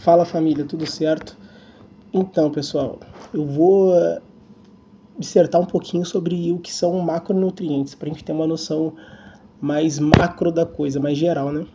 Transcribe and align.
Fala 0.00 0.24
família, 0.24 0.64
tudo 0.64 0.86
certo? 0.86 1.36
Então, 2.10 2.50
pessoal, 2.50 2.98
eu 3.34 3.44
vou 3.44 3.94
eh, 3.94 4.22
dissertar 5.18 5.60
um 5.60 5.66
pouquinho 5.66 6.06
sobre 6.06 6.50
o 6.50 6.58
que 6.58 6.72
são 6.72 6.98
macronutrientes, 7.00 7.94
para 7.94 8.08
a 8.08 8.10
gente 8.10 8.24
ter 8.24 8.32
uma 8.32 8.46
noção 8.46 8.94
mais 9.60 9.98
macro 9.98 10.50
da 10.50 10.64
coisa, 10.64 10.98
mais 10.98 11.18
geral, 11.18 11.52
né? 11.52 11.66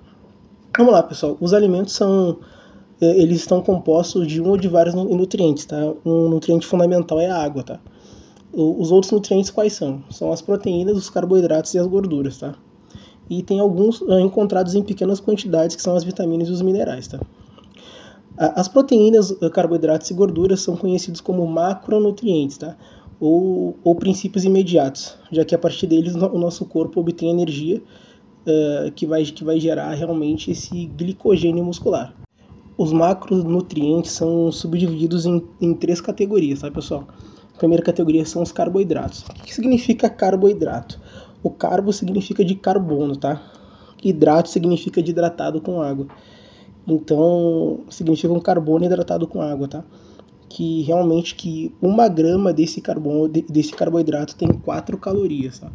Vamos 0.75 0.91
lá, 0.91 1.03
pessoal. 1.03 1.37
Os 1.39 1.53
alimentos 1.53 1.93
são 1.93 2.39
eh, 2.99 3.15
eles 3.15 3.41
estão 3.41 3.61
compostos 3.61 4.25
de 4.25 4.41
um 4.41 4.49
ou 4.49 4.57
de 4.57 4.67
vários 4.67 4.95
nutrientes, 4.95 5.67
tá? 5.67 5.77
Um 6.03 6.27
nutriente 6.27 6.65
fundamental 6.65 7.19
é 7.19 7.29
a 7.29 7.37
água, 7.37 7.61
tá? 7.61 7.79
Os 8.51 8.91
outros 8.91 9.11
nutrientes 9.11 9.51
quais 9.51 9.73
são? 9.73 10.03
São 10.09 10.31
as 10.31 10.41
proteínas, 10.41 10.97
os 10.97 11.11
carboidratos 11.11 11.75
e 11.75 11.77
as 11.77 11.85
gorduras, 11.85 12.39
tá? 12.39 12.55
E 13.29 13.43
tem 13.43 13.59
alguns 13.59 14.01
eh, 14.01 14.19
encontrados 14.19 14.73
em 14.73 14.81
pequenas 14.81 15.19
quantidades 15.19 15.75
que 15.75 15.81
são 15.83 15.95
as 15.95 16.03
vitaminas 16.03 16.47
e 16.47 16.51
os 16.51 16.63
minerais, 16.63 17.07
tá? 17.07 17.19
As 18.37 18.67
proteínas, 18.67 19.31
eh, 19.41 19.49
carboidratos 19.49 20.09
e 20.11 20.13
gorduras 20.13 20.59
são 20.59 20.75
conhecidos 20.75 21.21
como 21.21 21.45
macronutrientes, 21.47 22.57
tá? 22.57 22.75
Ou, 23.19 23.77
ou 23.81 23.95
princípios 23.95 24.43
imediatos, 24.43 25.17
já 25.31 25.45
que 25.45 25.55
a 25.55 25.57
partir 25.57 25.87
deles 25.87 26.15
o 26.15 26.37
nosso 26.37 26.65
corpo 26.65 26.99
obtém 26.99 27.29
energia 27.29 27.81
uh, 28.45 28.91
que, 28.91 29.05
vai, 29.05 29.23
que 29.23 29.43
vai 29.43 29.57
gerar 29.57 29.93
realmente 29.93 30.51
esse 30.51 30.87
glicogênio 30.87 31.63
muscular. 31.63 32.13
Os 32.77 32.91
macronutrientes 32.91 34.11
são 34.11 34.51
subdivididos 34.51 35.25
em, 35.25 35.41
em 35.61 35.73
três 35.73 36.01
categorias, 36.01 36.59
tá 36.59 36.69
pessoal? 36.69 37.07
A 37.55 37.57
primeira 37.57 37.81
categoria 37.81 38.25
são 38.25 38.43
os 38.43 38.51
carboidratos. 38.51 39.23
O 39.29 39.33
que 39.45 39.55
significa 39.55 40.09
carboidrato? 40.09 40.99
O 41.41 41.49
carbo 41.49 41.93
significa 41.93 42.43
de 42.43 42.55
carbono, 42.55 43.15
tá? 43.15 43.41
Hidrato 44.03 44.49
significa 44.49 45.01
de 45.01 45.11
hidratado 45.11 45.61
com 45.61 45.81
água. 45.81 46.07
Então, 46.87 47.81
significa 47.89 48.31
um 48.31 48.39
carbono 48.39 48.85
hidratado 48.85 49.27
com 49.27 49.41
água, 49.41 49.67
tá? 49.67 49.83
Que 50.47 50.81
realmente 50.83 51.35
que 51.35 51.73
uma 51.81 52.07
grama 52.07 52.53
desse 52.53 52.79
carbono, 52.79 53.27
desse 53.27 53.73
carboidrato 53.73 54.35
tem 54.35 54.49
4 54.49 54.97
calorias, 54.97 55.59
tá? 55.59 55.71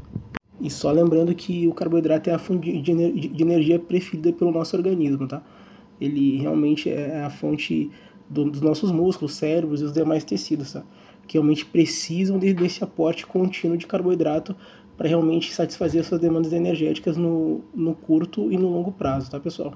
E 0.61 0.70
só 0.70 0.92
lembrando 0.92 1.34
que 1.34 1.67
o 1.67 1.72
carboidrato 1.72 2.30
é 2.30 2.34
a 2.34 2.39
fonte 2.39 2.80
de 2.80 3.42
energia 3.42 3.78
preferida 3.78 4.33
pelo 4.33 4.52
nosso 4.52 4.77
organismo, 4.77 5.27
tá? 5.27 5.42
Ele 6.00 6.39
realmente 6.39 6.89
é 6.89 7.22
a 7.22 7.30
fonte 7.30 7.91
dos 8.28 8.61
nossos 8.61 8.92
músculos, 8.92 9.34
cérebros 9.34 9.80
e 9.80 9.84
os 9.84 9.92
demais 9.92 10.22
tecidos, 10.22 10.72
tá? 10.72 10.84
Que 11.27 11.39
realmente 11.39 11.64
precisam 11.64 12.39
desse 12.39 12.84
aporte 12.84 13.27
contínuo 13.27 13.77
de 13.77 13.86
carboidrato 13.86 14.55
para 14.97 15.08
realmente 15.08 15.52
satisfazer 15.52 16.05
suas 16.05 16.20
demandas 16.20 16.52
energéticas 16.52 17.17
no, 17.17 17.62
no 17.74 17.95
curto 17.95 18.52
e 18.52 18.56
no 18.56 18.69
longo 18.69 18.92
prazo, 18.92 19.30
tá, 19.30 19.41
pessoal? 19.41 19.74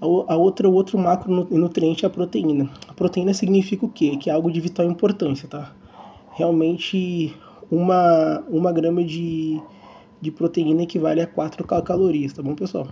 A 0.00 0.34
outra, 0.34 0.66
o 0.66 0.72
outro 0.72 0.98
macronutriente 0.98 2.04
é 2.04 2.08
a 2.08 2.10
proteína. 2.10 2.70
A 2.88 2.94
proteína 2.94 3.34
significa 3.34 3.84
o 3.84 3.88
quê? 3.88 4.16
Que 4.16 4.30
é 4.30 4.32
algo 4.32 4.50
de 4.50 4.58
vital 4.58 4.86
importância, 4.86 5.46
tá? 5.46 5.74
Realmente, 6.32 7.36
uma, 7.70 8.42
uma 8.48 8.72
grama 8.72 9.04
de, 9.04 9.60
de 10.18 10.30
proteína 10.30 10.82
equivale 10.82 11.20
a 11.20 11.26
4 11.26 11.66
calorias, 11.82 12.32
tá 12.32 12.42
bom, 12.42 12.54
pessoal? 12.54 12.86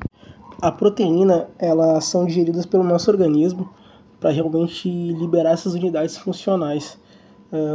A 0.61 0.71
proteína, 0.71 1.49
elas 1.59 2.05
são 2.05 2.27
digeridas 2.27 2.67
pelo 2.67 2.85
nosso 2.85 3.11
organismo 3.11 3.71
para 4.21 4.31
realmente 4.31 4.89
liberar 4.89 5.53
essas 5.53 5.75
unidades 5.75 6.19
funcionais, 6.19 6.99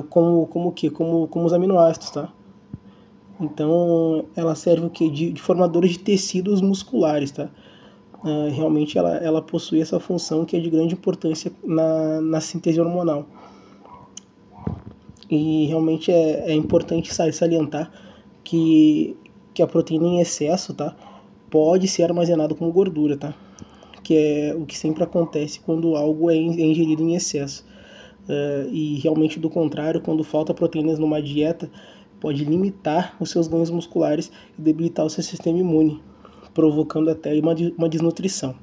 como, 0.10 0.46
como 0.48 0.70
o 0.70 0.72
quê? 0.72 0.90
Como, 0.92 1.28
como 1.28 1.46
os 1.46 1.54
aminoácidos, 1.54 2.12
tá? 2.12 2.30
Então, 3.40 4.26
ela 4.36 4.54
serve 4.54 4.86
o 4.86 4.90
quê? 4.90 5.10
De, 5.10 5.32
de 5.32 5.42
formadores 5.42 5.92
de 5.92 6.00
tecidos 6.00 6.62
musculares, 6.62 7.32
tá? 7.32 7.50
Uh, 8.24 8.50
realmente 8.50 8.98
ela, 8.98 9.18
ela 9.18 9.42
possui 9.42 9.82
essa 9.82 10.00
função 10.00 10.46
que 10.46 10.56
é 10.56 10.60
de 10.60 10.70
grande 10.70 10.94
importância 10.94 11.52
na, 11.64 12.22
na 12.22 12.42
síntese 12.42 12.80
hormonal. 12.80 13.26
E 15.30 15.66
realmente 15.66 16.12
é, 16.12 16.52
é 16.52 16.54
importante 16.54 17.14
salientar 17.14 17.92
que, 18.44 19.16
que 19.54 19.62
a 19.62 19.68
proteína 19.68 20.06
em 20.06 20.20
excesso 20.20 20.74
tá, 20.74 20.96
pode 21.50 21.88
ser 21.88 22.04
armazenada 22.04 22.54
como 22.56 22.72
gordura, 22.72 23.18
tá? 23.18 23.34
que 24.04 24.16
é 24.18 24.56
o 24.56 24.66
que 24.66 24.78
sempre 24.78 25.04
acontece 25.04 25.62
quando 25.62 25.96
algo 25.96 26.30
é, 26.30 26.36
é 26.36 26.38
ingerido 26.38 27.02
em 27.02 27.16
excesso. 27.16 27.66
Uh, 28.28 28.70
e 28.72 29.00
realmente 29.00 29.40
do 29.40 29.50
contrário, 29.50 30.02
quando 30.02 30.24
falta 30.24 30.54
proteínas 30.54 31.00
numa 31.00 31.22
dieta, 31.22 31.70
pode 32.20 32.44
limitar 32.46 33.16
os 33.20 33.32
seus 33.32 33.48
ganhos 33.48 33.70
musculares 33.70 34.32
e 34.58 34.62
debilitar 34.62 35.06
o 35.06 35.10
seu 35.10 35.24
sistema 35.24 35.58
imune 35.58 36.02
provocando 36.54 37.10
até 37.10 37.34
uma, 37.40 37.56
uma 37.78 37.90
desnutrição. 37.90 38.56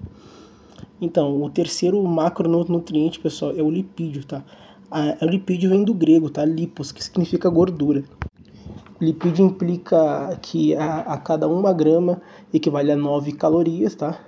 Então, 1.00 1.42
o 1.42 1.48
terceiro 1.48 2.02
macronutriente, 2.02 3.18
pessoal, 3.18 3.52
é 3.56 3.62
o 3.62 3.70
lipídio, 3.70 4.24
tá? 4.24 4.44
A, 4.90 5.16
o 5.22 5.26
lipídio 5.26 5.70
vem 5.70 5.84
do 5.84 5.94
grego, 5.94 6.28
tá? 6.28 6.44
Lipos, 6.44 6.92
que 6.92 7.02
significa 7.02 7.48
gordura. 7.48 8.04
Lipídio 9.00 9.46
implica 9.46 10.38
que 10.42 10.74
a, 10.74 11.00
a 11.00 11.16
cada 11.16 11.48
uma 11.48 11.72
grama 11.72 12.20
equivale 12.52 12.92
a 12.92 12.96
9 12.96 13.32
calorias, 13.32 13.94
tá? 13.94 14.20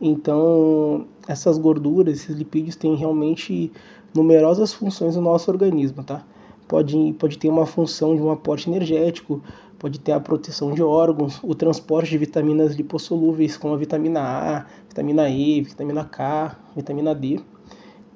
Então, 0.00 1.06
essas 1.28 1.58
gorduras, 1.58 2.14
esses 2.14 2.34
lipídios 2.34 2.76
têm 2.76 2.96
realmente 2.96 3.70
numerosas 4.14 4.72
funções 4.72 5.16
no 5.16 5.22
nosso 5.22 5.50
organismo, 5.50 6.02
tá? 6.02 6.24
Pode, 6.72 7.12
pode 7.18 7.36
ter 7.36 7.50
uma 7.50 7.66
função 7.66 8.16
de 8.16 8.22
um 8.22 8.30
aporte 8.30 8.66
energético, 8.66 9.42
pode 9.78 10.00
ter 10.00 10.12
a 10.12 10.18
proteção 10.18 10.72
de 10.72 10.82
órgãos, 10.82 11.38
o 11.42 11.54
transporte 11.54 12.08
de 12.08 12.16
vitaminas 12.16 12.74
lipossolúveis 12.74 13.58
como 13.58 13.74
a 13.74 13.76
vitamina 13.76 14.22
A, 14.22 14.66
vitamina 14.88 15.28
E, 15.28 15.60
vitamina 15.60 16.02
K, 16.02 16.58
vitamina 16.74 17.14
D 17.14 17.38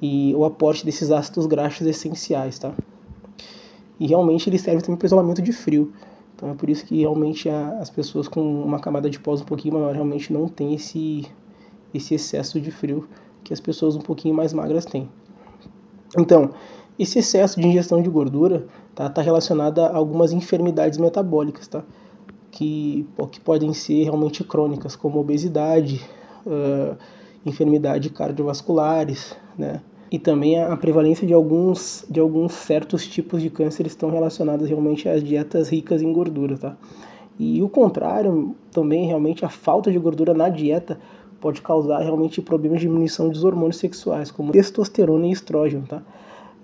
e 0.01 0.35
o 0.35 0.47
aporte 0.47 0.87
desses 0.87 1.11
ácidos 1.11 1.45
graxos 1.45 1.87
essenciais, 1.87 2.59
tá? 2.59 2.73
E 4.01 4.07
realmente 4.07 4.49
ele 4.49 4.59
serve 4.59 4.81
também 4.81 4.97
para 4.97 5.05
isolamento 5.05 5.43
de 5.43 5.53
frio. 5.53 5.93
Então 6.35 6.49
é 6.49 6.55
por 6.55 6.71
isso 6.71 6.87
que 6.87 7.01
realmente 7.01 7.51
as 7.51 7.91
pessoas 7.91 8.27
com 8.27 8.41
uma 8.41 8.81
camada 8.81 9.11
de 9.11 9.21
pós 9.21 9.43
um 9.43 9.45
pouquinho 9.45 9.75
maior 9.75 9.93
realmente 9.93 10.33
não 10.33 10.49
tem 10.49 10.73
esse, 10.73 11.27
esse 11.93 12.15
excesso 12.15 12.59
de 12.59 12.71
frio 12.71 13.07
que 13.45 13.53
as 13.53 13.61
pessoas 13.61 13.97
um 13.97 14.01
pouquinho 14.01 14.35
mais 14.35 14.55
magras 14.55 14.87
têm. 14.87 15.11
Então, 16.19 16.53
esse 16.99 17.19
excesso 17.19 17.61
de 17.61 17.67
ingestão 17.67 18.01
de 18.01 18.09
gordura 18.09 18.67
está 18.91 19.09
tá 19.09 19.23
relacionado 19.23 19.81
a 19.81 19.95
algumas 19.95 20.33
enfermidades 20.33 20.99
metabólicas, 20.99 21.69
tá? 21.69 21.83
Que, 22.51 23.07
que 23.31 23.41
podem 23.41 23.75
ser 23.75 24.05
realmente 24.05 24.43
crônicas, 24.43 24.97
como 24.97 25.21
obesidade, 25.21 26.01
uh, 26.47 26.97
cardiovasculares, 28.15 29.37
né? 29.59 29.81
E 30.11 30.19
também 30.19 30.63
a 30.63 30.77
prevalência 30.77 31.27
de 31.27 31.35
alguns, 31.35 32.05
de 32.09 32.21
alguns 32.21 32.53
certos 32.53 33.07
tipos 33.07 33.43
de 33.43 33.51
câncer 33.51 33.87
estão 33.87 34.09
relacionados 34.09 34.69
realmente 34.69 35.09
às 35.09 35.23
dietas 35.23 35.69
ricas 35.69 36.01
em 36.01 36.13
gordura, 36.13 36.57
tá? 36.57 36.77
E 37.39 37.63
o 37.63 37.69
contrário, 37.69 38.55
também 38.71 39.07
realmente 39.07 39.45
a 39.45 39.49
falta 39.49 39.91
de 39.91 39.99
gordura 39.99 40.33
na 40.33 40.49
dieta 40.49 40.99
pode 41.41 41.61
causar 41.61 41.99
realmente 41.99 42.41
problemas 42.41 42.81
de 42.81 42.87
diminuição 42.87 43.29
dos 43.29 43.45
hormônios 43.45 43.77
sexuais, 43.77 44.31
como 44.31 44.53
testosterona 44.53 45.27
e 45.27 45.33
estrógeno, 45.33 45.85
tá? 45.87 46.03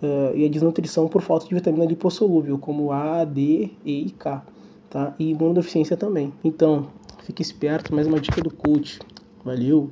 Uh, 0.02 0.36
e 0.36 0.44
a 0.44 0.48
desnutrição 0.48 1.08
por 1.08 1.22
falta 1.22 1.46
de 1.46 1.54
vitamina 1.54 1.84
lipossolúvel, 1.84 2.58
como 2.58 2.92
A, 2.92 3.24
D, 3.24 3.70
E 3.84 4.06
e 4.06 4.10
K, 4.10 4.44
tá? 4.90 5.14
E 5.18 5.30
imunodeficiência 5.30 5.96
também. 5.96 6.32
Então, 6.42 6.88
fique 7.24 7.40
esperto, 7.40 7.94
mais 7.94 8.06
uma 8.06 8.20
dica 8.20 8.42
do 8.42 8.50
coach. 8.50 8.98
Valeu! 9.44 9.90